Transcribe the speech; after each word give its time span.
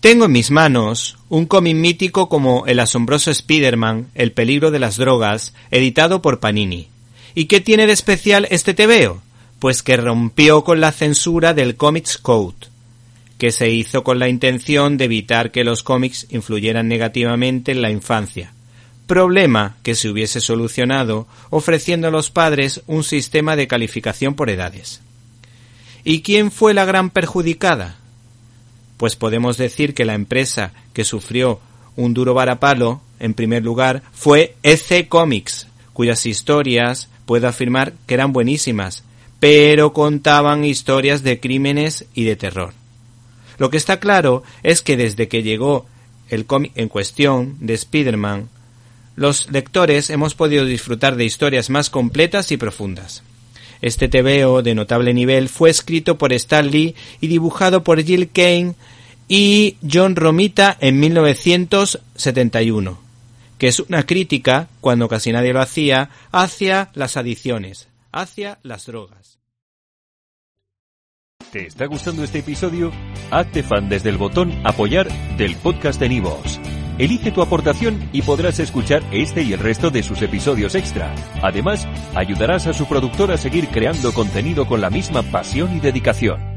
Tengo 0.00 0.26
en 0.26 0.32
mis 0.32 0.52
manos 0.52 1.18
un 1.28 1.46
cómic 1.46 1.74
mítico 1.74 2.28
como 2.28 2.66
El 2.66 2.78
asombroso 2.78 3.32
Spider-Man, 3.32 4.10
El 4.14 4.30
peligro 4.30 4.70
de 4.70 4.78
las 4.78 4.96
drogas, 4.96 5.54
editado 5.72 6.22
por 6.22 6.38
Panini. 6.38 6.88
¿Y 7.34 7.46
qué 7.46 7.60
tiene 7.60 7.84
de 7.88 7.94
especial 7.94 8.46
este 8.50 8.74
tebeo? 8.74 9.20
Pues 9.58 9.82
que 9.82 9.96
rompió 9.96 10.62
con 10.62 10.80
la 10.80 10.92
censura 10.92 11.52
del 11.52 11.74
Comics 11.74 12.16
Code, 12.16 12.68
que 13.38 13.50
se 13.50 13.70
hizo 13.70 14.04
con 14.04 14.20
la 14.20 14.28
intención 14.28 14.98
de 14.98 15.06
evitar 15.06 15.50
que 15.50 15.64
los 15.64 15.82
cómics 15.82 16.28
influyeran 16.30 16.86
negativamente 16.86 17.72
en 17.72 17.82
la 17.82 17.90
infancia. 17.90 18.52
Problema 19.08 19.78
que 19.82 19.96
se 19.96 20.08
hubiese 20.08 20.40
solucionado 20.40 21.26
ofreciendo 21.50 22.06
a 22.06 22.12
los 22.12 22.30
padres 22.30 22.82
un 22.86 23.02
sistema 23.02 23.56
de 23.56 23.66
calificación 23.66 24.34
por 24.34 24.48
edades. 24.48 25.00
¿Y 26.04 26.22
quién 26.22 26.52
fue 26.52 26.72
la 26.72 26.84
gran 26.84 27.10
perjudicada? 27.10 27.98
Pues 28.98 29.16
podemos 29.16 29.56
decir 29.56 29.94
que 29.94 30.04
la 30.04 30.14
empresa 30.14 30.72
que 30.92 31.04
sufrió 31.04 31.60
un 31.96 32.12
duro 32.12 32.34
varapalo, 32.34 33.00
en 33.18 33.32
primer 33.32 33.64
lugar, 33.64 34.02
fue 34.12 34.54
EC 34.62 35.08
Comics, 35.08 35.66
cuyas 35.94 36.26
historias 36.26 37.08
puedo 37.24 37.48
afirmar 37.48 37.94
que 38.06 38.14
eran 38.14 38.32
buenísimas, 38.32 39.04
pero 39.40 39.92
contaban 39.92 40.64
historias 40.64 41.22
de 41.22 41.40
crímenes 41.40 42.04
y 42.14 42.24
de 42.24 42.36
terror. 42.36 42.74
Lo 43.58 43.70
que 43.70 43.76
está 43.76 43.98
claro 43.98 44.42
es 44.62 44.82
que 44.82 44.96
desde 44.96 45.28
que 45.28 45.42
llegó 45.42 45.86
el 46.28 46.46
cómic 46.46 46.72
en 46.76 46.88
cuestión 46.88 47.56
de 47.60 47.74
Spider-Man, 47.74 48.48
los 49.16 49.50
lectores 49.50 50.10
hemos 50.10 50.34
podido 50.34 50.64
disfrutar 50.64 51.16
de 51.16 51.24
historias 51.24 51.70
más 51.70 51.90
completas 51.90 52.52
y 52.52 52.56
profundas. 52.56 53.22
Este 53.80 54.08
TVO 54.08 54.62
de 54.62 54.74
notable 54.74 55.14
nivel 55.14 55.48
fue 55.48 55.70
escrito 55.70 56.18
por 56.18 56.32
Stan 56.32 56.68
Lee 56.70 56.94
y 57.20 57.26
dibujado 57.26 57.82
por 57.82 58.02
Jill 58.02 58.30
Kane 58.30 58.74
y 59.28 59.76
John 59.88 60.16
Romita 60.16 60.76
en 60.80 60.98
1971, 60.98 62.98
que 63.58 63.68
es 63.68 63.80
una 63.80 64.04
crítica, 64.04 64.68
cuando 64.80 65.08
casi 65.08 65.32
nadie 65.32 65.52
lo 65.52 65.60
hacía, 65.60 66.10
hacia 66.32 66.90
las 66.94 67.16
adicciones, 67.16 67.88
hacia 68.10 68.58
las 68.62 68.86
drogas. 68.86 69.38
¿Te 71.52 71.66
está 71.66 71.86
gustando 71.86 72.24
este 72.24 72.40
episodio? 72.40 72.92
Hazte 73.30 73.62
fan 73.62 73.88
desde 73.88 74.10
el 74.10 74.18
botón 74.18 74.52
apoyar 74.64 75.08
del 75.36 75.56
podcast 75.56 76.00
de 76.00 76.08
Nivos. 76.08 76.60
Elige 76.98 77.30
tu 77.30 77.42
aportación 77.42 78.08
y 78.12 78.22
podrás 78.22 78.58
escuchar 78.58 79.02
este 79.12 79.42
y 79.42 79.52
el 79.52 79.60
resto 79.60 79.90
de 79.90 80.02
sus 80.02 80.20
episodios 80.20 80.74
extra. 80.74 81.14
Además, 81.42 81.86
ayudarás 82.14 82.66
a 82.66 82.72
su 82.72 82.86
productor 82.86 83.30
a 83.30 83.38
seguir 83.38 83.68
creando 83.68 84.12
contenido 84.12 84.66
con 84.66 84.80
la 84.80 84.90
misma 84.90 85.22
pasión 85.22 85.76
y 85.76 85.80
dedicación. 85.80 86.47